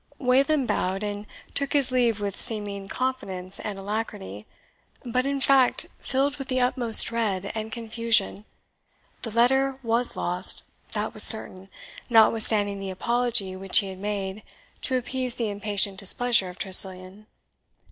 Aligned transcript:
Wayland 0.17 0.67
bowed, 0.67 1.03
and 1.03 1.27
took 1.53 1.73
his 1.73 1.91
leave 1.91 2.19
with 2.19 2.35
seeming 2.35 2.87
confidence 2.87 3.59
and 3.59 3.77
alacrity, 3.77 4.47
but, 5.05 5.27
in 5.27 5.39
fact, 5.39 5.85
filled 5.99 6.37
with 6.37 6.47
the 6.47 6.59
utmost 6.59 7.05
dread 7.09 7.51
and 7.53 7.71
confusion. 7.71 8.45
The 9.21 9.29
letter 9.29 9.77
was 9.83 10.15
lost, 10.15 10.63
that 10.93 11.13
was 11.13 11.21
certain, 11.21 11.69
notwithstanding 12.09 12.79
the 12.79 12.89
apology 12.89 13.55
which 13.55 13.77
he 13.77 13.89
had 13.89 13.99
made 13.99 14.41
to 14.81 14.97
appease 14.97 15.35
the 15.35 15.51
impatient 15.51 15.99
displeasure 15.99 16.49
of 16.49 16.57
Tressilian. 16.57 17.27